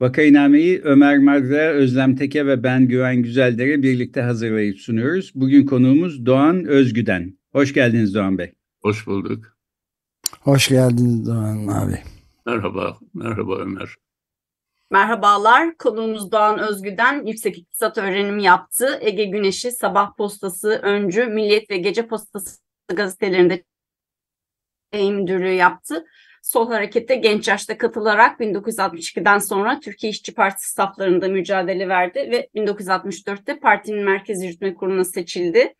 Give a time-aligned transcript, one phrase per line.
[0.00, 5.32] Vakainame'yi Ömer Madra, Özlem Teke ve ben Güven Güzeldere birlikte hazırlayıp sunuyoruz.
[5.34, 7.38] Bugün konuğumuz Doğan Özgüden.
[7.52, 8.52] Hoş geldiniz Doğan Bey.
[8.82, 9.56] Hoş bulduk.
[10.40, 11.98] Hoş geldiniz Doğan abi.
[12.46, 13.94] Merhaba, merhaba Ömer.
[14.90, 18.98] Merhabalar, konuğumuz Doğan Özgüden yüksek iktisat öğrenimi yaptı.
[19.00, 22.60] Ege Güneşi, Sabah Postası, Öncü, Milliyet ve Gece Postası
[22.94, 23.64] gazetelerinde
[24.92, 26.04] müdürlüğü yaptı.
[26.42, 33.58] Sol harekete genç yaşta katılarak 1962'den sonra Türkiye İşçi Partisi saflarında mücadele verdi ve 1964'te
[33.58, 35.74] partinin Merkez Yürütme Kurulu'na seçildi.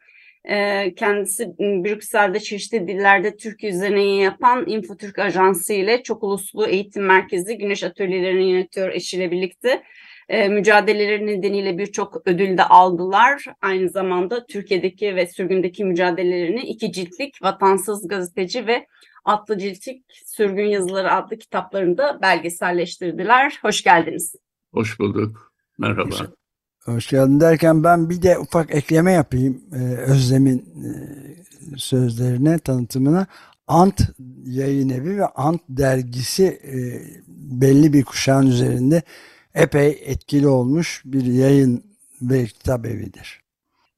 [0.45, 7.59] Ee, kendisi Brüksel'de çeşitli dillerde Türkiye üzerine yapan İnfotürk Ajansı ile çok uluslu eğitim merkezi
[7.59, 9.83] Güneş Atölyelerini yönetiyor eşiyle birlikte.
[10.29, 13.45] Ee, mücadeleleri nedeniyle birçok ödül de aldılar.
[13.63, 18.87] Aynı zamanda Türkiye'deki ve sürgündeki mücadelelerini iki ciltlik Vatansız Gazeteci ve
[19.31, 23.59] Atlı Ciltik Sürgün Yazıları adlı kitaplarında belgeselleştirdiler.
[23.63, 24.35] Hoş geldiniz.
[24.73, 25.53] Hoş bulduk.
[25.79, 26.11] Merhaba.
[26.11, 26.21] Hoş,
[26.85, 30.91] hoş geldin derken ben bir de ufak ekleme yapayım ee, Özlem'in e,
[31.77, 33.27] sözlerine, tanıtımına.
[33.67, 34.01] Ant
[34.45, 36.77] yayın evi ve Ant dergisi e,
[37.61, 39.03] belli bir kuşağın üzerinde
[39.55, 41.85] epey etkili olmuş bir yayın
[42.23, 43.41] ve kitap evidir.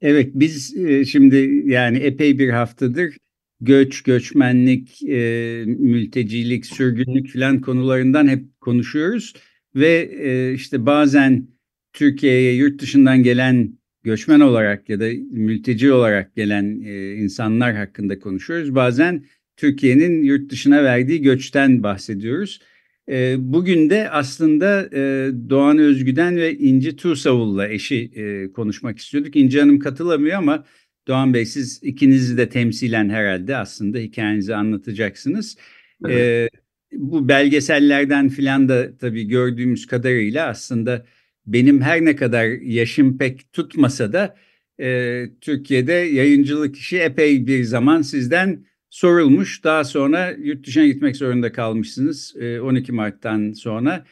[0.00, 3.16] Evet biz e, şimdi yani epey bir haftadır
[3.62, 9.34] göç, göçmenlik, e, mültecilik, sürgünlük filan konularından hep konuşuyoruz.
[9.74, 11.48] Ve e, işte bazen
[11.92, 18.74] Türkiye'ye yurt dışından gelen göçmen olarak ya da mülteci olarak gelen e, insanlar hakkında konuşuyoruz.
[18.74, 19.24] Bazen
[19.56, 22.60] Türkiye'nin yurt dışına verdiği göçten bahsediyoruz.
[23.08, 29.36] E, bugün de aslında e, Doğan Özgüden ve İnci Tuğsavul'la eşi e, konuşmak istiyorduk.
[29.36, 30.64] İnci Hanım katılamıyor ama
[31.08, 35.56] Doğan Bey siz ikinizi de temsilen herhalde aslında hikayenizi anlatacaksınız.
[36.04, 36.18] Evet.
[36.18, 36.48] Ee,
[36.92, 41.06] bu belgesellerden filan da tabii gördüğümüz kadarıyla aslında
[41.46, 44.36] benim her ne kadar yaşım pek tutmasa da
[44.80, 49.64] e, Türkiye'de yayıncılık işi epey bir zaman sizden sorulmuş.
[49.64, 54.04] Daha sonra yurt dışına gitmek zorunda kalmışsınız e, 12 Mart'tan sonra.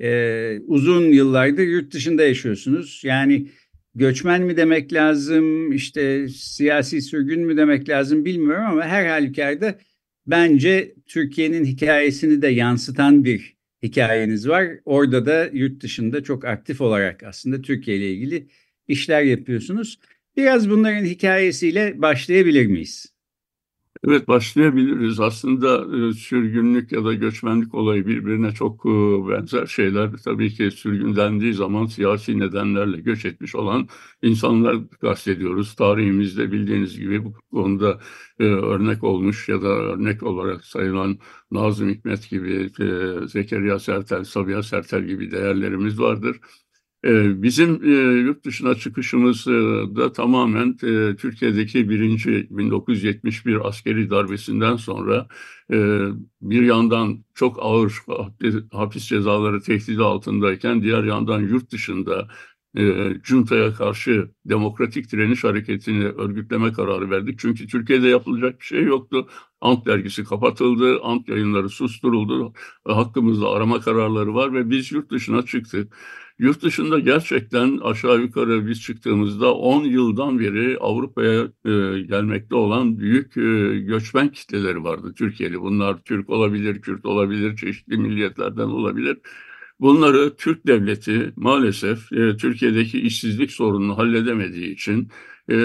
[0.00, 3.00] E, uzun yıllardır yurt dışında yaşıyorsunuz.
[3.04, 3.48] Yani
[3.96, 9.78] göçmen mi demek lazım, işte siyasi sürgün mü demek lazım bilmiyorum ama her halükarda
[10.26, 14.68] bence Türkiye'nin hikayesini de yansıtan bir hikayeniz var.
[14.84, 18.48] Orada da yurt dışında çok aktif olarak aslında Türkiye ile ilgili
[18.88, 19.98] işler yapıyorsunuz.
[20.36, 23.15] Biraz bunların hikayesiyle başlayabilir miyiz?
[24.06, 25.20] Evet başlayabiliriz.
[25.20, 28.88] Aslında e, sürgünlük ya da göçmenlik olayı birbirine çok e,
[29.28, 30.10] benzer şeyler.
[30.24, 33.88] Tabii ki sürgünlendiği zaman siyasi nedenlerle göç etmiş olan
[34.22, 35.74] insanlar kastediyoruz.
[35.74, 38.00] Tarihimizde bildiğiniz gibi bu konuda
[38.38, 41.18] e, örnek olmuş ya da örnek olarak sayılan
[41.50, 42.70] Nazım Hikmet gibi,
[43.28, 46.36] Zekeriya Sertel, Sabiha Sertel gibi değerlerimiz vardır.
[47.06, 47.88] Ee, bizim e,
[48.20, 49.50] yurt dışına çıkışımız e,
[49.96, 55.26] da tamamen e, Türkiye'deki birinci 1971 askeri darbesinden sonra
[56.42, 57.92] bir yandan çok ağır
[58.72, 62.28] hapis cezaları tehdidi altındayken diğer yandan yurt dışında
[63.22, 67.38] Cunta'ya karşı demokratik direniş hareketini örgütleme kararı verdik.
[67.38, 69.28] Çünkü Türkiye'de yapılacak bir şey yoktu.
[69.60, 72.52] Ant dergisi kapatıldı, Ant yayınları susturuldu.
[72.84, 75.92] Hakkımızda arama kararları var ve biz yurt dışına çıktık.
[76.38, 83.36] Yurt dışında gerçekten aşağı yukarı biz çıktığımızda 10 yıldan beri Avrupa'ya e, gelmekte olan büyük
[83.36, 85.60] e, göçmen kitleleri vardı Türkiye'li.
[85.60, 89.18] Bunlar Türk olabilir, Kürt olabilir, çeşitli milliyetlerden olabilir.
[89.80, 95.08] Bunları Türk devleti maalesef e, Türkiye'deki işsizlik sorununu halledemediği için
[95.50, 95.56] e,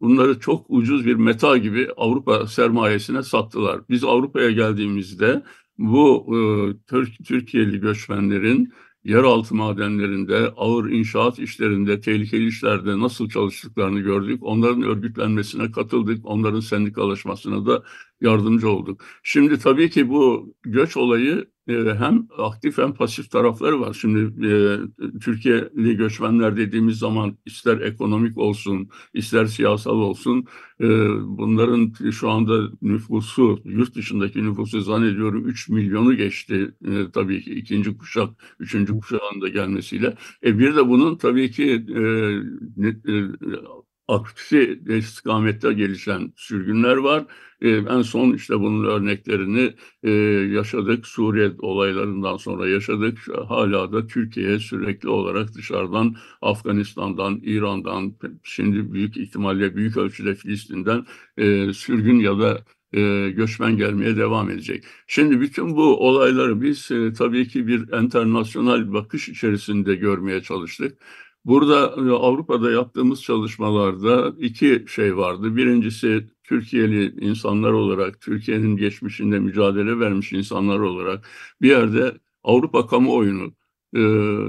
[0.00, 3.80] bunları çok ucuz bir meta gibi Avrupa sermayesine sattılar.
[3.88, 5.42] Biz Avrupa'ya geldiğimizde
[5.78, 6.38] bu e,
[6.86, 8.72] Türk Türkiye'li göçmenlerin
[9.04, 14.42] yeraltı madenlerinde, ağır inşaat işlerinde, tehlikeli işlerde nasıl çalıştıklarını gördük.
[14.42, 16.26] Onların örgütlenmesine katıldık.
[16.26, 17.82] Onların sendikalaşmasına da
[18.20, 19.04] yardımcı olduk.
[19.22, 23.92] Şimdi tabii ki bu göç olayı hem aktif hem pasif tarafları var.
[24.00, 24.78] Şimdi e,
[25.20, 30.46] Türkiye'li göçmenler dediğimiz zaman ister ekonomik olsun, ister siyasal olsun
[30.80, 30.86] e,
[31.38, 37.98] bunların şu anda nüfusu, yurt dışındaki nüfusu zannediyorum 3 milyonu geçti e, tabii ki ikinci
[37.98, 38.30] kuşak,
[38.60, 40.16] üçüncü kuşağın da gelmesiyle.
[40.44, 42.00] E, bir de bunun tabii ki e,
[42.86, 43.28] e,
[44.08, 47.24] aksi istikamette gelişen sürgünler var.
[47.60, 50.10] E, en son işte bunun örneklerini e,
[50.54, 51.06] yaşadık.
[51.06, 53.18] Suriye olaylarından sonra yaşadık.
[53.48, 61.06] Hala da Türkiye'ye sürekli olarak dışarıdan Afganistan'dan, İran'dan, şimdi büyük ihtimalle büyük ölçüde Filistin'den
[61.36, 64.84] e, sürgün ya da e, göçmen gelmeye devam edecek.
[65.06, 70.98] Şimdi bütün bu olayları biz e, tabii ki bir internasyonel bakış içerisinde görmeye çalıştık.
[71.44, 75.56] Burada e, Avrupa'da yaptığımız çalışmalarda iki şey vardı.
[75.56, 81.28] Birincisi Türkiye'li insanlar olarak, Türkiye'nin geçmişinde mücadele vermiş insanlar olarak
[81.62, 83.52] bir yerde Avrupa kamuoyunu
[83.96, 84.00] e,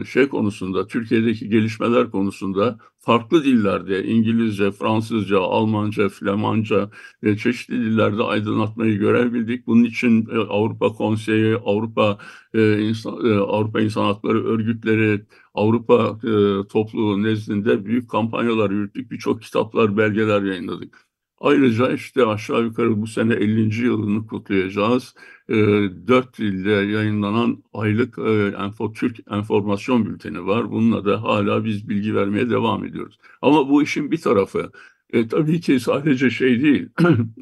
[0.05, 6.89] şey konusunda, Türkiye'deki gelişmeler konusunda farklı dillerde, İngilizce, Fransızca, Almanca, Flamanca
[7.23, 9.67] ve çeşitli dillerde aydınlatmayı görebildik.
[9.67, 12.17] Bunun için e, Avrupa Konseyi, Avrupa
[13.47, 15.25] Avrupa İnsan Hakları Örgütleri,
[15.59, 16.19] Avrupa
[16.69, 19.11] topluluğu nezdinde büyük kampanyalar yürüttük.
[19.11, 21.09] Birçok kitaplar, belgeler yayınladık.
[21.39, 23.85] Ayrıca işte aşağı yukarı bu sene 50.
[23.85, 25.15] yılını kutlayacağız.
[25.49, 25.55] E,
[26.07, 30.71] dört dilde yayınlanan aylık e, Enfo, Türk Enformasyon Bülteni var.
[30.71, 33.17] Bununla da hala biz bilgi vermeye devam ediyoruz.
[33.41, 34.71] Ama bu işin bir tarafı
[35.13, 36.89] e, tabii ki sadece şey değil,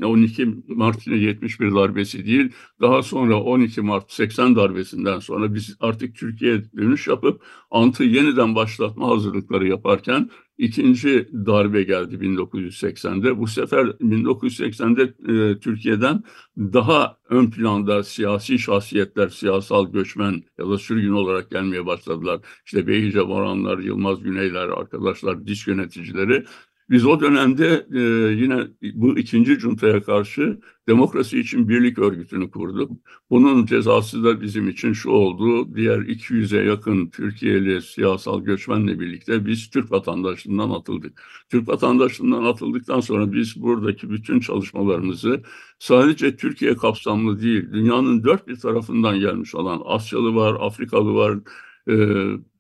[0.04, 6.64] 12 Mart 71 darbesi değil, daha sonra 12 Mart 80 darbesinden sonra biz artık Türkiye'ye
[6.78, 7.42] dönüş yapıp
[7.72, 13.38] Ant'ı yeniden başlatma hazırlıkları yaparken ikinci darbe geldi 1980'de.
[13.38, 15.04] Bu sefer 1980'de
[15.34, 16.24] e, Türkiye'den
[16.58, 22.40] daha ön planda siyasi şahsiyetler, siyasal göçmen ya da sürgün olarak gelmeye başladılar.
[22.66, 26.46] İşte Beyhice Moranlar, Yılmaz Güneyler, arkadaşlar, diş yöneticileri
[26.89, 28.00] biz o dönemde e,
[28.34, 32.92] yine bu ikinci cuntaya karşı demokrasi için birlik örgütünü kurduk.
[33.30, 35.75] Bunun cezası da bizim için şu oldu.
[35.75, 41.22] Diğer 200'e yakın Türkiye'li siyasal göçmenle birlikte biz Türk vatandaşlığından atıldık.
[41.50, 45.44] Türk vatandaşlığından atıldıktan sonra biz buradaki bütün çalışmalarımızı
[45.80, 51.39] sadece Türkiye kapsamlı değil, dünyanın dört bir tarafından gelmiş olan Asyalı var, Afrikalı var,
[51.88, 51.95] e,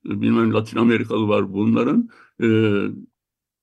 [0.05, 2.09] bilmem Latin Amerikalı var bunların
[2.43, 2.47] e,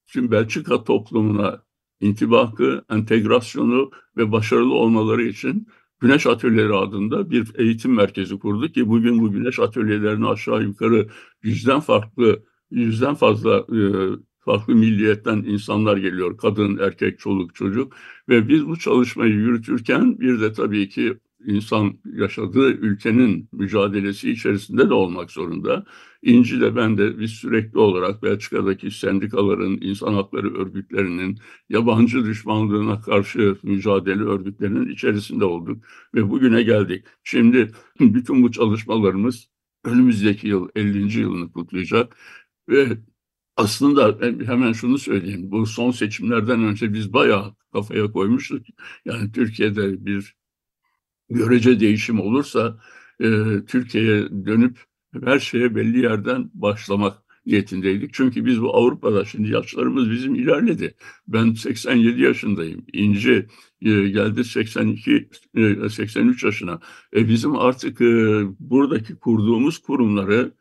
[0.07, 1.63] Şimdi Belçika toplumuna
[2.01, 5.69] intibakı, entegrasyonu ve başarılı olmaları için
[6.01, 11.09] Güneş Atölyeleri adında bir eğitim merkezi kurduk ki bugün bu Güneş Atölyelerine aşağı yukarı
[11.43, 13.79] yüzden farklı, yüzden fazla e,
[14.41, 16.39] farklı milliyetten insanlar geliyor.
[16.39, 17.93] Kadın, erkek, çoluk, çocuk
[18.29, 24.95] ve biz bu çalışmayı yürütürken bir de tabii ki insan yaşadığı ülkenin mücadelesi içerisinde de
[24.95, 25.85] olmak zorunda.
[26.25, 31.39] İnci de ben de biz sürekli olarak Belçika'daki sendikaların, insan hakları örgütlerinin,
[31.69, 35.85] yabancı düşmanlığına karşı mücadele örgütlerinin içerisinde olduk
[36.15, 37.05] ve bugüne geldik.
[37.25, 39.49] Şimdi bütün bu çalışmalarımız
[39.85, 41.21] önümüzdeki yıl 50.
[41.21, 42.17] yılını kutlayacak
[42.69, 42.99] ve
[43.57, 45.51] aslında hemen şunu söyleyeyim.
[45.51, 48.67] Bu son seçimlerden önce biz bayağı kafaya koymuştuk.
[49.05, 50.37] Yani Türkiye'de bir
[51.31, 52.81] görece değişim olursa
[53.21, 53.27] e,
[53.67, 58.15] Türkiye'ye dönüp her şeye belli yerden başlamak niyetindeydik.
[58.15, 60.95] Çünkü biz bu Avrupa'da şimdi yaşlarımız bizim ilerledi.
[61.29, 62.85] Ben 87 yaşındayım.
[62.93, 63.47] İnci
[63.83, 66.81] e, geldi 82 e, 83 yaşına.
[67.17, 68.05] E, bizim artık e,
[68.61, 70.53] buradaki kurduğumuz kurumları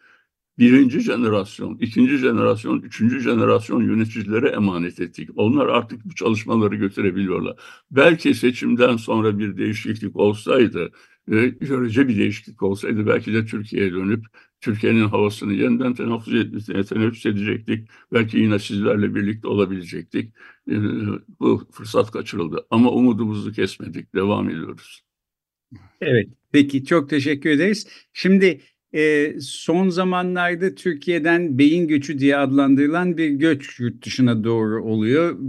[0.59, 5.29] birinci jenerasyon, ikinci jenerasyon, üçüncü jenerasyon yöneticilere emanet ettik.
[5.35, 7.55] Onlar artık bu çalışmaları götürebiliyorlar.
[7.91, 10.91] Belki seçimden sonra bir değişiklik olsaydı, e,
[11.27, 14.25] görece bir değişiklik olsaydı belki de Türkiye'ye dönüp
[14.61, 17.89] Türkiye'nin havasını yeniden teneffüs, teneffüs edecektik.
[18.13, 20.33] Belki yine sizlerle birlikte olabilecektik.
[20.71, 20.75] E,
[21.39, 22.65] bu fırsat kaçırıldı.
[22.69, 24.15] Ama umudumuzu kesmedik.
[24.15, 25.01] Devam ediyoruz.
[26.01, 26.27] Evet.
[26.51, 27.87] Peki çok teşekkür ederiz.
[28.13, 28.61] Şimdi
[28.93, 35.39] e, son zamanlarda Türkiye'den beyin göçü diye adlandırılan bir göç yurt dışına doğru oluyor.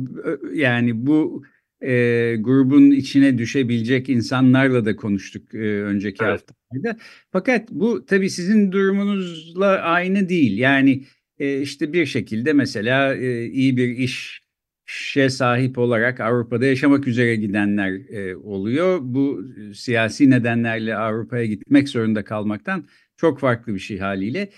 [0.54, 1.44] Yani bu
[1.84, 6.32] e, grubun içine düşebilecek insanlarla da konuştuk e, önceki evet.
[6.32, 6.98] haftalarda.
[7.32, 10.58] Fakat bu tabii sizin durumunuzla aynı değil.
[10.58, 11.04] Yani
[11.38, 14.44] e, işte bir şekilde mesela e, iyi bir iş
[14.86, 18.98] şe sahip olarak Avrupa'da yaşamak üzere gidenler e, oluyor.
[19.02, 22.84] Bu siyasi nedenlerle Avrupa'ya gitmek zorunda kalmaktan
[23.16, 24.50] çok farklı bir şey haliyle.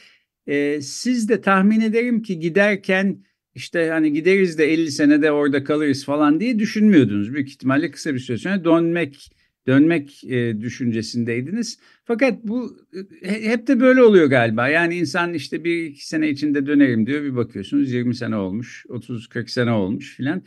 [0.47, 3.25] E, siz de tahmin ederim ki giderken
[3.57, 7.35] işte hani gideriz de 50 senede orada kalırız falan diye düşünmüyordunuz.
[7.35, 9.31] Büyük ihtimalle kısa bir süre sonra dönmek
[9.67, 11.79] dönmek e, düşüncesindeydiniz.
[12.05, 12.77] Fakat bu
[13.23, 14.69] e, hep de böyle oluyor galiba.
[14.69, 17.23] Yani insan işte bir iki sene içinde dönerim diyor.
[17.23, 20.43] Bir bakıyorsunuz 20 sene olmuş, 30-40 sene olmuş filan.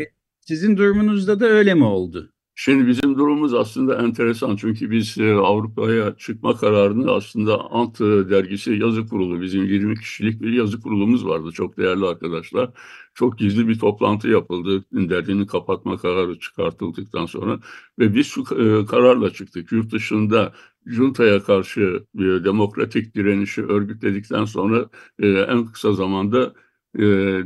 [0.00, 0.04] E,
[0.40, 2.32] sizin durumunuzda da öyle mi oldu?
[2.60, 9.06] Şimdi bizim durumumuz aslında enteresan çünkü biz e, Avrupa'ya çıkma kararını aslında Ant dergisi yazı
[9.06, 12.70] kurulu bizim 20 kişilik bir yazı kurulumuz vardı çok değerli arkadaşlar.
[13.14, 17.58] Çok gizli bir toplantı yapıldı derginin kapatma kararı çıkartıldıktan sonra
[17.98, 19.72] ve biz şu e, kararla çıktık.
[19.72, 20.52] Yurt dışında
[20.86, 24.88] juntaya karşı e, demokratik direnişi örgütledikten sonra
[25.22, 26.54] en kısa zamanda
[26.94, 27.00] e,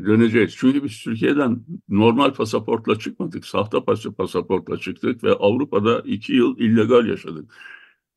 [0.06, 0.54] döneceğiz.
[0.56, 3.46] Çünkü biz Türkiye'den normal pasaportla çıkmadık.
[3.46, 3.78] Sahte
[4.18, 7.54] pasaportla çıktık ve Avrupa'da iki yıl illegal yaşadık.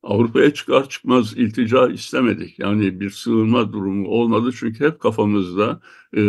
[0.02, 2.58] Avrupa'ya çıkar çıkmaz iltica istemedik.
[2.58, 5.80] Yani bir sığınma durumu olmadı çünkü hep kafamızda
[6.16, 6.20] e,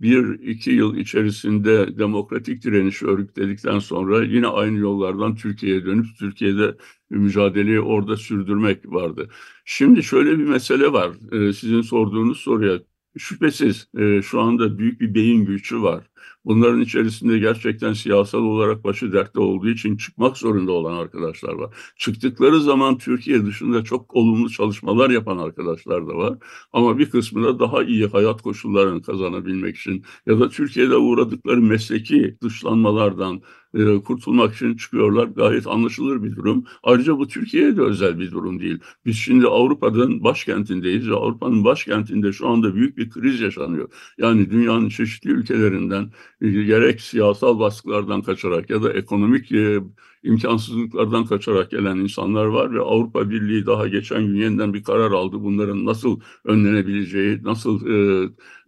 [0.00, 6.76] bir iki yıl içerisinde demokratik direnişi örgütledikten sonra yine aynı yollardan Türkiye'ye dönüp Türkiye'de
[7.10, 9.28] mücadeleyi orada sürdürmek vardı.
[9.64, 11.10] Şimdi şöyle bir mesele var.
[11.32, 12.80] E, sizin sorduğunuz soruya
[13.18, 16.04] Şüphesiz e, şu anda büyük bir beyin gücü var.
[16.44, 21.74] Bunların içerisinde gerçekten siyasal olarak başı dertte olduğu için çıkmak zorunda olan arkadaşlar var.
[21.96, 26.38] Çıktıkları zaman Türkiye dışında çok olumlu çalışmalar yapan arkadaşlar da var.
[26.72, 32.36] Ama bir kısmı da daha iyi hayat koşullarını kazanabilmek için ya da Türkiye'de uğradıkları mesleki
[32.42, 33.42] dışlanmalardan,
[33.74, 35.26] e, kurtulmak için çıkıyorlar.
[35.26, 36.64] Gayet anlaşılır bir durum.
[36.82, 38.78] Ayrıca bu Türkiye'ye de özel bir durum değil.
[39.06, 43.88] Biz şimdi Avrupa'nın başkentindeyiz ve Avrupa'nın başkentinde şu anda büyük bir kriz yaşanıyor.
[44.18, 49.80] Yani dünyanın çeşitli ülkelerinden gerek siyasal baskılardan kaçarak ya da ekonomik e,
[50.24, 55.36] imkansızlıklardan kaçarak gelen insanlar var ve Avrupa Birliği daha geçen gün yeniden bir karar aldı.
[55.40, 58.24] Bunların nasıl önlenebileceği, nasıl e,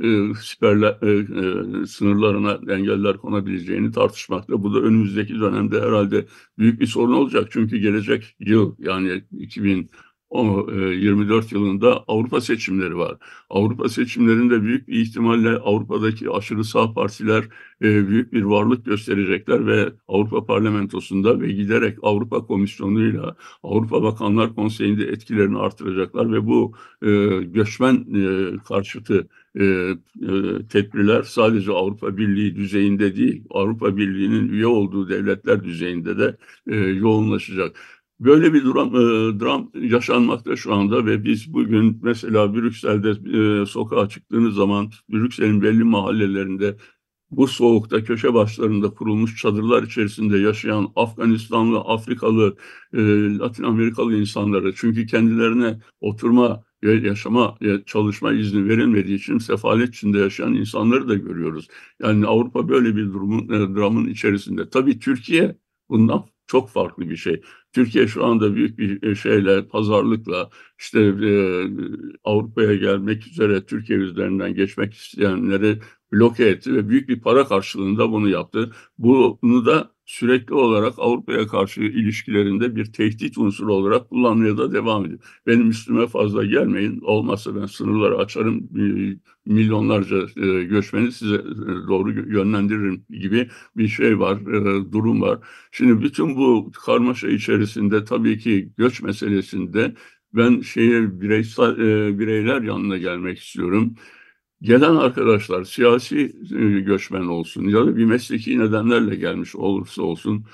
[0.06, 1.10] e, siperler, e,
[1.82, 4.62] e, sınırlarına engeller konabileceğini tartışmakta.
[4.62, 6.26] Bu da önümüzdeki dönemde herhalde
[6.58, 7.48] büyük bir sorun olacak.
[7.50, 9.90] Çünkü gelecek yıl yani 2000
[10.30, 13.16] o 24 e, yılında Avrupa seçimleri var.
[13.50, 17.44] Avrupa seçimlerinde büyük bir ihtimalle Avrupa'daki aşırı sağ partiler
[17.82, 25.04] e, büyük bir varlık gösterecekler ve Avrupa Parlamentosu'nda ve giderek Avrupa Komisyonu'yla Avrupa Bakanlar Konseyi'nde
[25.04, 27.08] etkilerini artıracaklar ve bu e,
[27.42, 28.06] göçmen
[28.68, 29.28] karşıtı
[30.68, 36.36] tedbirler sadece Avrupa Birliği düzeyinde değil, Avrupa Birliği'nin üye olduğu devletler düzeyinde de
[36.92, 37.76] yoğunlaşacak.
[38.20, 43.10] Böyle bir dram, e, dram yaşanmakta şu anda ve biz bugün mesela Brüksel'de
[43.62, 46.76] e, sokağa çıktığınız zaman Brüksel'in belli mahallelerinde
[47.30, 52.56] bu soğukta köşe başlarında kurulmuş çadırlar içerisinde yaşayan Afganistanlı, Afrikalı,
[52.94, 52.98] e,
[53.38, 61.08] Latin Amerikalı insanları çünkü kendilerine oturma, yaşama, çalışma izni verilmediği için sefalet içinde yaşayan insanları
[61.08, 61.68] da görüyoruz.
[62.02, 64.70] Yani Avrupa böyle bir durumun, e, dramın içerisinde.
[64.70, 65.58] Tabii Türkiye
[65.88, 67.42] bundan çok farklı bir şey.
[67.72, 71.30] Türkiye şu anda büyük bir e, şeyle, pazarlıkla işte e,
[72.24, 75.80] Avrupa'ya gelmek üzere Türkiye üzerinden geçmek isteyenleri
[76.12, 78.70] bloke etti ve büyük bir para karşılığında bunu yaptı.
[78.98, 85.20] Bunu da sürekli olarak Avrupa'ya karşı ilişkilerinde bir tehdit unsuru olarak kullanmaya da devam ediyor.
[85.46, 87.00] Benim üstüme fazla gelmeyin.
[87.00, 88.68] Olmazsa ben sınırları açarım.
[89.46, 95.38] Milyonlarca e, göçmeni size e, doğru yönlendiririm gibi bir şey var, e, durum var.
[95.72, 99.94] Şimdi bütün bu karmaşa içerisinde tabii ki göç meselesinde
[100.34, 101.76] ben şeye bireysel
[102.18, 103.94] bireyler yanına gelmek istiyorum
[104.62, 106.18] gelen arkadaşlar siyasi
[106.58, 110.46] e, göçmen olsun ya da bir mesleki nedenlerle gelmiş olursa olsun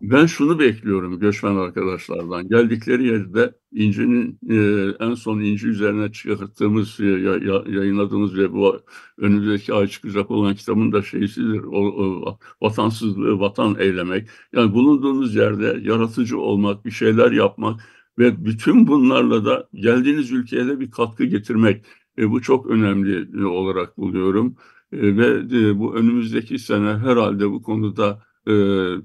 [0.00, 2.48] ben şunu bekliyorum göçmen arkadaşlardan.
[2.48, 4.56] Geldikleri yerde İnci'nin e,
[5.04, 8.80] en son İnci üzerine çıkarttığımız, e, ya, ya, yayınladığımız ve bu
[9.18, 11.62] önümüzdeki ay çıkacak olan kitabın da şeysidir.
[11.64, 14.28] O, o, vatansızlığı, vatan eylemek.
[14.52, 17.80] Yani bulunduğunuz yerde yaratıcı olmak, bir şeyler yapmak
[18.18, 21.84] ve bütün bunlarla da geldiğiniz ülkeye de bir katkı getirmek.
[22.18, 24.56] E, bu çok önemli e, olarak buluyorum.
[24.92, 25.26] E, ve
[25.58, 28.52] e, bu önümüzdeki sene herhalde bu konuda e,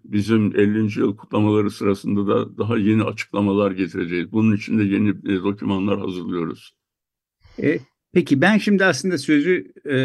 [0.04, 1.00] bizim 50.
[1.00, 4.32] yıl kutlamaları sırasında da daha yeni açıklamalar getireceğiz.
[4.32, 6.74] Bunun için de yeni e, dokümanlar hazırlıyoruz.
[7.62, 7.80] E,
[8.14, 9.96] peki ben şimdi aslında sözü e,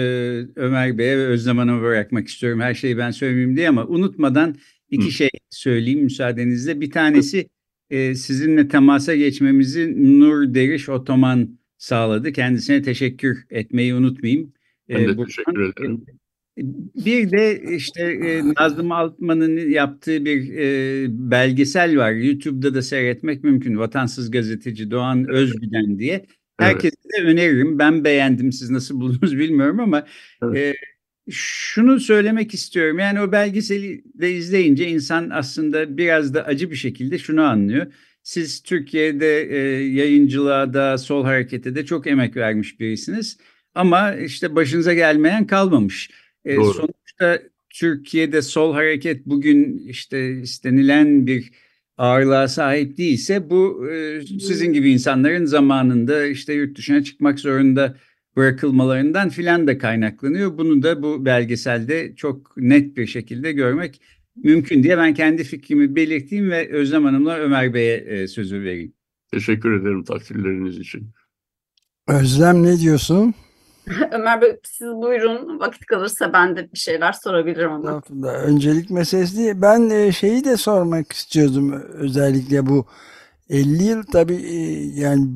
[0.57, 2.61] Ömer Bey'e ve Özlem Hanım'a bırakmak istiyorum.
[2.61, 4.57] Her şeyi ben söylemeyeyim diye ama unutmadan
[4.91, 5.11] iki Hı.
[5.11, 6.81] şey söyleyeyim müsaadenizle.
[6.81, 7.49] Bir tanesi
[7.91, 12.33] e, sizinle temasa geçmemizi Nur Deriş Otoman sağladı.
[12.33, 14.53] Kendisine teşekkür etmeyi unutmayayım.
[14.89, 16.05] Ben de ee, teşekkür ederim.
[17.05, 22.13] Bir de işte e, Nazım Altman'ın yaptığı bir e, belgesel var.
[22.13, 23.79] YouTube'da da seyretmek mümkün.
[23.79, 26.27] Vatansız gazeteci Doğan Özgüden diye.
[26.59, 27.27] Herkese evet.
[27.27, 27.79] de öneririm.
[27.79, 28.53] Ben beğendim.
[28.53, 30.07] Siz nasıl buldunuz bilmiyorum ama
[30.43, 30.57] evet.
[30.57, 30.75] e,
[31.31, 32.99] şunu söylemek istiyorum.
[32.99, 37.87] Yani o belgeseli de izleyince insan aslında biraz da acı bir şekilde şunu anlıyor.
[38.25, 43.39] Siz Türkiye'de e, yayıncılığa da sol harekete de çok emek vermiş birisiniz.
[43.75, 46.11] Ama işte başınıza gelmeyen kalmamış.
[46.45, 51.51] E, sonuçta Türkiye'de sol hareket bugün işte istenilen bir
[51.99, 57.97] ağırlığa sahip değilse bu e, sizin gibi insanların zamanında işte yurt dışına çıkmak zorunda
[58.37, 60.59] bırakılmalarından filan da kaynaklanıyor.
[60.59, 64.01] Bunu da bu belgeselde çok net bir şekilde görmek
[64.37, 68.93] mümkün diye ben kendi fikrimi belirteyim ve Özlem Hanım'la Ömer Bey'e e, sözü vereyim.
[69.33, 71.11] Teşekkür ederim takdirleriniz için.
[72.09, 73.35] Özlem ne diyorsun?
[74.13, 75.61] Ömer Bey siz buyurun.
[75.61, 78.03] Vakit kalırsa ben de bir şeyler sorabilirim ama.
[78.25, 79.55] Öncelik meselesi değil.
[79.57, 81.73] Ben e, şeyi de sormak istiyordum.
[81.93, 82.87] Özellikle bu
[83.49, 84.57] 50 yıl tabii e,
[85.01, 85.27] yani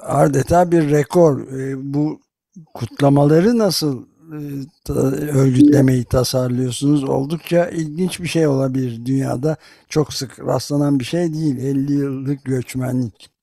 [0.00, 1.52] adeta bir rekor.
[1.52, 2.20] E, Bu
[2.74, 4.13] kutlamaları nasıl e,
[5.34, 7.04] örgütlemeyi tasarlıyorsunuz?
[7.04, 9.56] Oldukça ilginç bir şey olabilir dünyada.
[9.88, 11.56] Çok sık rastlanan bir şey değil.
[11.58, 13.33] 50 yıllık göçmenlik.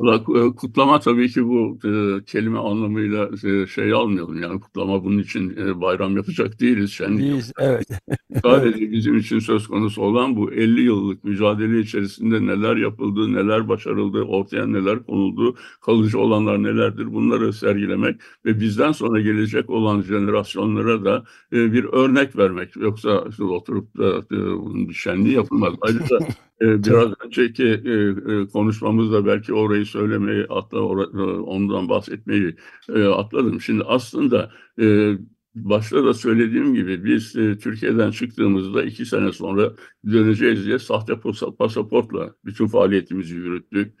[0.00, 4.42] E, kutlama tabii ki bu e, kelime anlamıyla e, şey almayalım.
[4.42, 6.92] Yani kutlama bunun için e, bayram yapacak değiliz.
[6.92, 7.88] Şenlik Biz, evet.
[8.42, 14.22] Sadece bizim için söz konusu olan bu 50 yıllık mücadele içerisinde neler yapıldı, neler başarıldı,
[14.22, 21.24] ortaya neler konuldu, kalıcı olanlar nelerdir bunları sergilemek ve bizden sonra gelecek olan jenerasyonlara da
[21.52, 22.76] e, bir örnek vermek.
[22.76, 25.74] Yoksa oturup da e, bunun bir şenliği yapılmaz.
[25.80, 26.18] Ayrıca
[26.60, 27.92] biraz önceki e,
[28.32, 32.56] e, konuşmamızda belki orayı söylemeyi, atla, e, ondan bahsetmeyi
[33.16, 33.60] atladım.
[33.60, 34.50] Şimdi aslında
[35.54, 39.72] Başta da söylediğim gibi biz e, Türkiye'den çıktığımızda iki sene sonra
[40.06, 43.94] döneceğiz diye sahte pasa- pasaportla bütün faaliyetimizi yürüttük.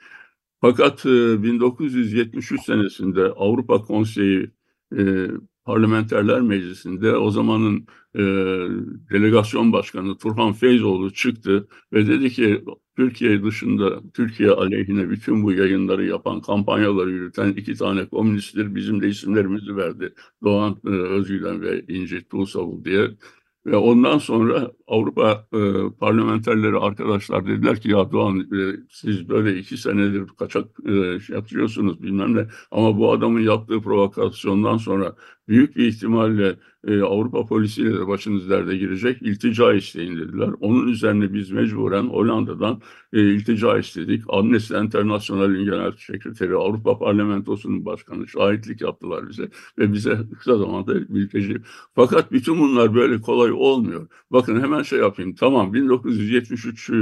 [0.60, 4.50] Fakat e, 1973 senesinde Avrupa Konseyi
[4.98, 5.28] e,
[5.64, 8.22] Parlamenterler Meclisi'nde o zamanın e,
[9.10, 12.64] delegasyon başkanı Turhan Feyzoğlu çıktı ve dedi ki
[12.96, 19.08] Türkiye dışında Türkiye aleyhine bütün bu yayınları yapan, kampanyaları yürüten iki tane komünisttir bizim de
[19.08, 20.14] isimlerimizi verdi.
[20.42, 23.10] Doğan e, Özgülen ve İnci Tuğsavul diye.
[23.66, 25.58] Ve ondan sonra Avrupa e,
[26.00, 32.02] parlamenterleri arkadaşlar dediler ki ya Doğan e, siz böyle iki senedir kaçak e, şey yapıyorsunuz
[32.02, 32.46] bilmem ne.
[32.70, 35.14] Ama bu adamın yaptığı provokasyondan sonra
[35.48, 39.22] büyük bir ihtimalle e, Avrupa polisiyle de başınız derde girecek.
[39.22, 40.50] İltica isteyin dediler.
[40.60, 42.80] Onun üzerine biz mecburen Hollanda'dan
[43.12, 44.24] e, iltica istedik.
[44.28, 51.56] Amnesty International'in genel sekreteri, Avrupa Parlamentosu'nun başkanı şahitlik yaptılar bize ve bize kısa zamanda mülteci.
[51.94, 54.08] Fakat bütün bunlar böyle kolay olmuyor.
[54.30, 55.34] Bakın hemen şey yapayım.
[55.34, 56.94] Tamam 1973 e,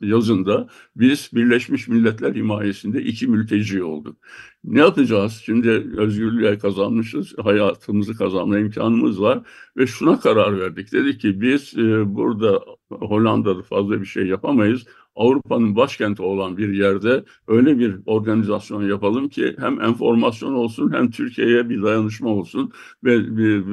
[0.00, 4.16] yazında biz Birleşmiş Milletler himayesinde iki mülteci olduk.
[4.64, 5.42] Ne yapacağız?
[5.44, 7.34] Şimdi özgürlüğe kazanmışız,
[7.74, 9.42] hayatımızı kazanma imkanımız var
[9.76, 10.92] ve şuna karar verdik.
[10.92, 14.84] Dedik ki biz e, burada Hollanda'da fazla bir şey yapamayız.
[15.16, 21.68] Avrupa'nın başkenti olan bir yerde öyle bir organizasyon yapalım ki hem enformasyon olsun hem Türkiye'ye
[21.68, 22.72] bir dayanışma olsun
[23.04, 23.64] ve bir-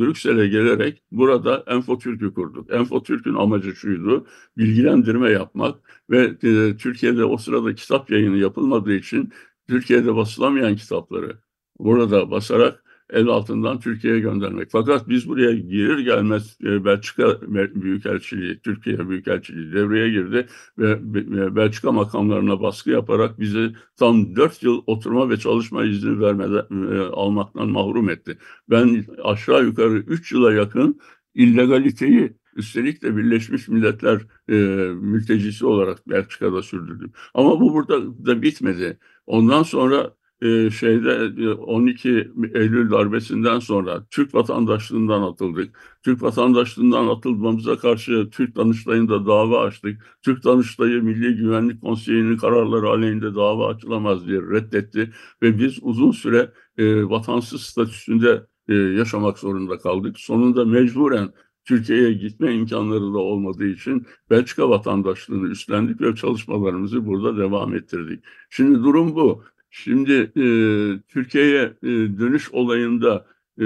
[0.00, 2.70] Brüksel'e gelerek burada Enfotürk'ü kurduk.
[2.72, 4.26] Enfotürk'ün amacı şuydu,
[4.58, 5.76] bilgilendirme yapmak
[6.10, 9.32] ve e, Türkiye'de o sırada kitap yayını yapılmadığı için
[9.68, 11.38] Türkiye'de basılamayan kitapları
[11.78, 14.68] burada basarak el altından Türkiye'ye göndermek.
[14.70, 17.40] Fakat biz buraya gelir gelmez e, Belçika
[17.74, 20.46] Büyükelçiliği, Türkiye Büyükelçiliği devreye girdi
[20.78, 26.92] ve ve Belçika makamlarına baskı yaparak bizi tam 4 yıl oturma ve çalışma izni vermeden
[26.92, 28.38] e, almaktan mahrum etti.
[28.70, 31.00] Ben aşağı yukarı 3 yıla yakın
[31.34, 34.54] illegaliteyi üstelik de Birleşmiş Milletler e,
[34.94, 37.12] mültecisi olarak Belçika'da sürdürdüm.
[37.34, 38.98] Ama bu burada da bitmedi.
[39.26, 42.08] Ondan sonra e, şeyde e, 12
[42.54, 45.78] Eylül darbesinden sonra Türk vatandaşlığından atıldık.
[46.02, 50.18] Türk vatandaşlığından atıldığımıza karşı Türk Danıştayı'nda dava açtık.
[50.22, 56.52] Türk Danıştayı Milli Güvenlik Konseyi'nin kararları aleyhinde dava açılamaz diye reddetti ve biz uzun süre
[56.78, 60.18] e, vatansız statüsünde e, yaşamak zorunda kaldık.
[60.18, 61.32] Sonunda mecburen
[61.64, 68.24] Türkiye'ye gitme imkanları da olmadığı için Belçika vatandaşlığını üstlendik ve çalışmalarımızı burada devam ettirdik.
[68.50, 69.44] Şimdi durum bu.
[69.82, 70.44] Şimdi e,
[71.08, 73.26] Türkiye'ye e, dönüş olayında
[73.60, 73.64] e,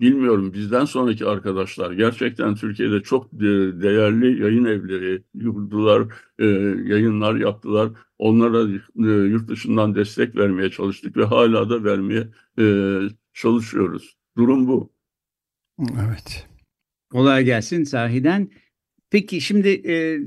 [0.00, 6.02] bilmiyorum bizden sonraki arkadaşlar gerçekten Türkiye'de çok de- değerli yayın evleri yurdular,
[6.38, 6.46] e,
[6.92, 7.90] yayınlar yaptılar.
[8.18, 12.98] Onlara e, yurt dışından destek vermeye çalıştık ve hala da vermeye e,
[13.32, 14.16] çalışıyoruz.
[14.36, 14.92] Durum bu.
[15.80, 16.48] Evet.
[17.10, 18.50] Kolay gelsin sahiden.
[19.10, 20.20] Peki şimdi e,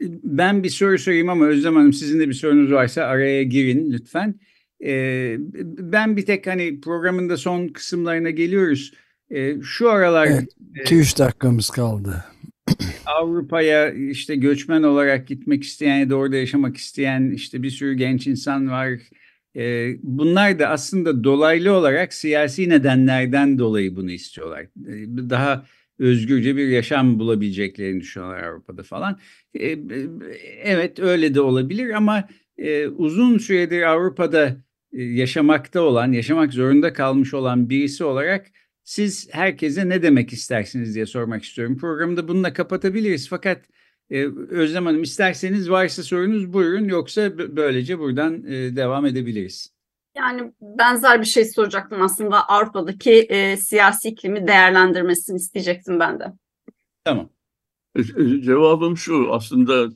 [0.00, 4.40] ben bir soru sorayım ama Özlem Hanım sizin de bir sorunuz varsa araya girin lütfen.
[4.84, 8.92] E, ben bir tek hani programın da son kısımlarına geliyoruz.
[9.30, 10.48] E, şu aralar Evet.
[10.74, 12.24] 2-3 dakikamız kaldı.
[13.06, 18.26] Avrupa'ya işte göçmen olarak gitmek isteyen ya da orada yaşamak isteyen işte bir sürü genç
[18.26, 18.90] insan var.
[19.56, 24.62] E, bunlar da aslında dolaylı olarak siyasi nedenlerden dolayı bunu istiyorlar.
[24.62, 25.66] E, daha
[25.98, 29.18] özgürce bir yaşam bulabileceklerini düşünüyorlar Avrupa'da falan.
[29.54, 29.78] E, e,
[30.62, 32.28] evet öyle de olabilir ama
[32.58, 34.56] e, uzun süredir Avrupa'da
[34.92, 38.46] yaşamakta olan, yaşamak zorunda kalmış olan birisi olarak
[38.84, 41.76] siz herkese ne demek istersiniz diye sormak istiyorum.
[41.78, 43.64] Programı da bununla kapatabiliriz fakat
[44.50, 48.44] Özlem Hanım isterseniz varsa sorunuz buyurun yoksa böylece buradan
[48.76, 49.75] devam edebiliriz.
[50.16, 56.32] Yani benzer bir şey soracaktım aslında Avrupa'daki e, siyasi iklimi değerlendirmesini isteyecektim ben de.
[57.04, 57.30] Tamam.
[57.96, 59.90] E, e, cevabım şu aslında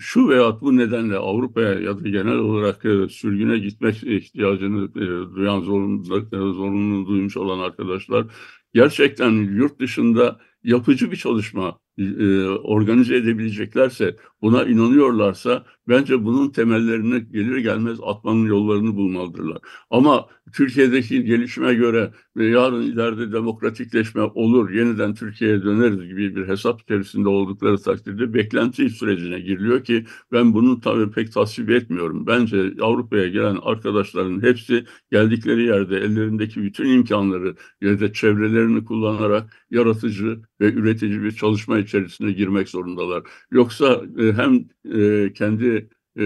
[0.00, 2.82] şu veya bu nedenle Avrupa'ya ya da genel olarak
[3.12, 4.94] sürgüne gitmek ihtiyacını
[5.34, 8.26] duyan zorunluluk, zorunluluğunu duymuş olan arkadaşlar
[8.74, 17.56] gerçekten yurt dışında yapıcı bir çalışma e, organize edebileceklerse, buna inanıyorlarsa bence bunun temellerini gelir
[17.56, 19.58] gelmez atmanın yollarını bulmalıdırlar.
[19.90, 26.82] Ama Türkiye'deki gelişime göre ve yarın ileride demokratikleşme olur, yeniden Türkiye'ye döneriz gibi bir hesap
[26.82, 32.26] içerisinde oldukları takdirde beklenti sürecine giriliyor ki ben bunu tabii pek tasvip etmiyorum.
[32.26, 40.40] Bence Avrupa'ya gelen arkadaşların hepsi geldikleri yerde ellerindeki bütün imkanları ya da çevrelerini kullanarak yaratıcı
[40.60, 43.22] ve üretici bir çalışma içerisine girmek zorundalar.
[43.50, 44.64] Yoksa e, hem
[45.00, 46.22] e, kendi e,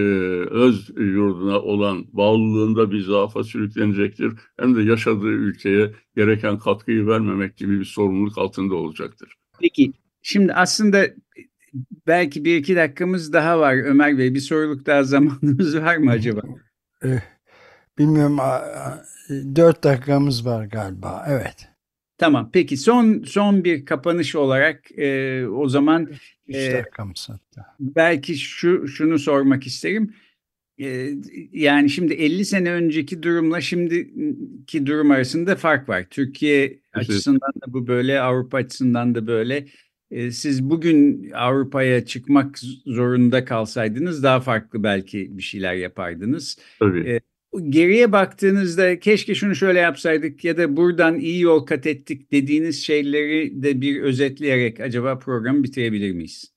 [0.51, 4.33] öz yurduna olan bağlılığında bir zaafa sürüklenecektir.
[4.59, 9.33] Hem de yaşadığı ülkeye gereken katkıyı vermemek gibi bir sorumluluk altında olacaktır.
[9.59, 11.07] Peki şimdi aslında
[12.07, 14.33] belki bir iki dakikamız daha var Ömer Bey.
[14.33, 16.41] Bir soruluk daha zamanımız var mı acaba?
[17.03, 17.21] Eh,
[17.97, 18.37] bilmiyorum.
[19.55, 21.25] Dört dakikamız var galiba.
[21.29, 21.70] Evet.
[22.21, 22.49] Tamam.
[22.53, 26.09] Peki son son bir kapanış olarak e, o zaman
[26.53, 26.83] e,
[27.79, 30.13] belki şu şunu sormak isterim.
[30.81, 31.09] E,
[31.51, 36.05] yani şimdi 50 sene önceki durumla şimdiki durum arasında fark var.
[36.09, 36.79] Türkiye evet.
[36.93, 39.67] açısından da bu böyle, Avrupa açısından da böyle.
[40.11, 46.57] E, siz bugün Avrupa'ya çıkmak zorunda kalsaydınız daha farklı belki bir şeyler yapardınız.
[46.79, 47.09] Tabii.
[47.09, 47.21] E,
[47.69, 53.63] geriye baktığınızda keşke şunu şöyle yapsaydık ya da buradan iyi yol kat ettik dediğiniz şeyleri
[53.63, 56.53] de bir özetleyerek acaba programı bitirebilir miyiz?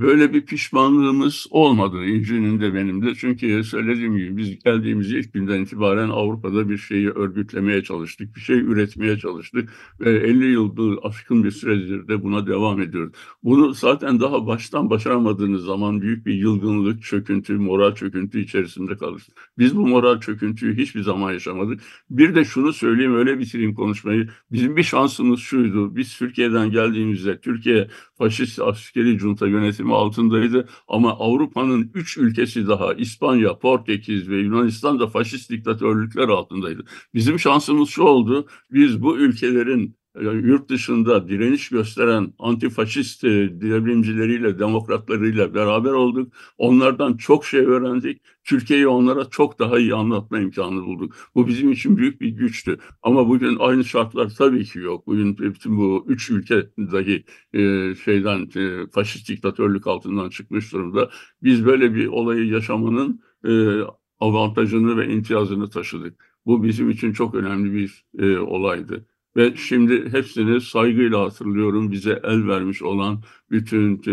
[0.00, 3.14] Böyle bir pişmanlığımız olmadı İnci'nin de benim de.
[3.14, 8.36] Çünkü söylediğim gibi biz geldiğimiz ilk günden itibaren Avrupa'da bir şeyi örgütlemeye çalıştık.
[8.36, 9.72] Bir şey üretmeye çalıştık.
[10.00, 13.12] Ve 50 yıldır aşkın bir süredir de buna devam ediyoruz.
[13.42, 19.38] Bunu zaten daha baştan başaramadığınız zaman büyük bir yılgınlık, çöküntü, moral çöküntü içerisinde kalırsınız.
[19.58, 21.80] Biz bu moral çöküntüyü hiçbir zaman yaşamadık.
[22.10, 24.28] Bir de şunu söyleyeyim öyle bitireyim konuşmayı.
[24.52, 25.96] Bizim bir şansımız şuydu.
[25.96, 33.58] Biz Türkiye'den geldiğimizde Türkiye faşist askeri junta yönetimi altındaydı ama Avrupa'nın üç ülkesi daha İspanya,
[33.58, 36.84] Portekiz ve Yunanistan da faşist diktatörlükler altındaydı.
[37.14, 38.46] Bizim şansımız şu oldu.
[38.70, 43.28] Biz bu ülkelerin yurt dışında direniş gösteren antifaşist e,
[43.60, 46.32] devrimcileriyle, demokratlarıyla beraber olduk.
[46.58, 48.22] Onlardan çok şey öğrendik.
[48.44, 51.14] Türkiye'yi onlara çok daha iyi anlatma imkanı bulduk.
[51.34, 52.78] Bu bizim için büyük bir güçtü.
[53.02, 55.06] Ama bugün aynı şartlar tabii ki yok.
[55.06, 61.10] Bugün bütün bu üç ülke dahi e, şeyden e, faşist diktatörlük altından çıkmış durumda.
[61.42, 63.80] Biz böyle bir olayı yaşamanın e,
[64.20, 66.36] avantajını ve imtiyazını taşıdık.
[66.46, 69.06] Bu bizim için çok önemli bir e, olaydı.
[69.36, 74.10] Ve şimdi hepsini saygıyla hatırlıyorum bize el vermiş olan bütün e,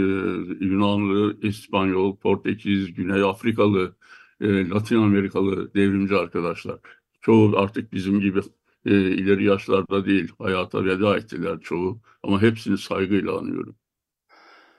[0.65, 3.95] Yunanlı, İspanyol, Portekiz, Güney Afrikalı,
[4.41, 6.79] e, Latin Amerikalı devrimci arkadaşlar.
[7.21, 8.39] Çoğu artık bizim gibi
[8.85, 12.01] e, ileri yaşlarda değil, hayata veda ettiler çoğu.
[12.23, 13.75] Ama hepsini saygıyla anıyorum.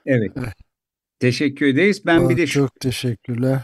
[0.05, 0.31] Evet.
[1.19, 2.05] Teşekkür ederiz.
[2.05, 2.59] Ben Aa, bir de şu...
[2.59, 3.61] Çok teşekkürler.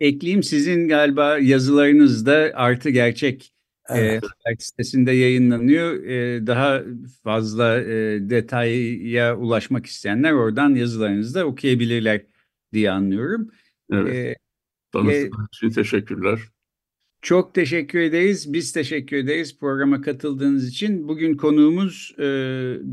[0.00, 3.52] Ekleyeyim sizin galiba yazılarınızda artı gerçek
[3.88, 4.24] Evet.
[4.46, 6.04] E, sitesinde yayınlanıyor.
[6.04, 6.82] E, daha
[7.24, 12.22] fazla e, detaya ulaşmak isteyenler oradan yazılarınızı da okuyabilirler
[12.72, 13.50] diye anlıyorum.
[13.92, 14.14] Evet.
[14.14, 14.36] E,
[15.52, 16.40] için teşekkürler.
[17.22, 18.52] Çok teşekkür ederiz.
[18.52, 21.08] Biz teşekkür ederiz programa katıldığınız için.
[21.08, 22.22] Bugün konuğumuz e,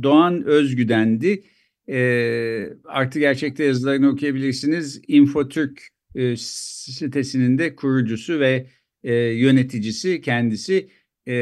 [0.03, 1.43] Doğan Özgüden'di.
[1.89, 5.01] E, Artı Gerçekte yazılarını okuyabilirsiniz.
[5.07, 8.67] Infotürk e, sitesinin de kurucusu ve
[9.05, 10.89] e, yöneticisi kendisi
[11.27, 11.35] e,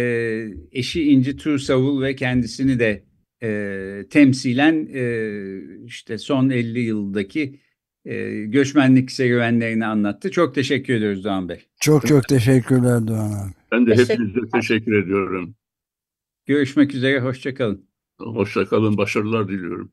[0.71, 3.03] eşi İnci Tursavul ve kendisini de
[3.43, 5.05] e, temsilen e,
[5.85, 7.59] işte son 50 yıldaki
[8.05, 10.31] e, göçmenlik serüvenlerini anlattı.
[10.31, 11.65] Çok teşekkür ediyoruz Doğan Bey.
[11.79, 13.53] Çok çok teşekkürler Doğan abi.
[13.71, 15.55] Ben de teşekkür hepinize teşekkür ediyorum.
[16.45, 17.89] Görüşmek üzere, hoşçakalın.
[18.19, 19.91] Hoşçakalın, başarılar diliyorum.